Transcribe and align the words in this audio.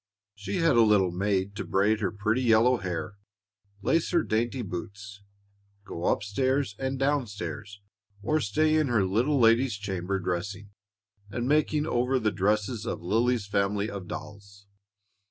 She 0.33 0.55
had 0.55 0.77
a 0.77 0.81
little 0.81 1.11
maid 1.11 1.55
to 1.57 1.63
braid 1.63 1.99
her 1.99 2.11
pretty 2.11 2.41
yellow 2.41 2.77
hair, 2.77 3.17
lace 3.83 4.09
her 4.09 4.23
dainty 4.23 4.63
boots, 4.63 5.21
go 5.85 6.05
up 6.05 6.23
stairs 6.23 6.75
and 6.79 6.97
down 6.97 7.27
stairs, 7.27 7.81
or 8.23 8.39
stay 8.41 8.77
in 8.77 8.87
her 8.87 9.05
little 9.05 9.39
lady's 9.39 9.75
chamber 9.75 10.17
dressing 10.17 10.71
and 11.29 11.47
making 11.47 11.85
over 11.85 12.17
the 12.17 12.31
dresses 12.31 12.87
of 12.87 13.03
Lily's 13.03 13.45
family 13.45 13.91
of 13.91 14.07
dolls. 14.07 14.65